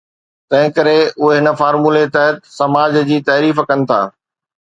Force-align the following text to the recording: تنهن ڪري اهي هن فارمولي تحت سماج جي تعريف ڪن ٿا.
تنهن 0.49 0.69
ڪري 0.77 0.95
اهي 1.23 1.35
هن 1.41 1.49
فارمولي 1.59 2.03
تحت 2.15 2.39
سماج 2.59 2.97
جي 3.11 3.19
تعريف 3.29 3.63
ڪن 3.69 3.85
ٿا. 3.93 4.01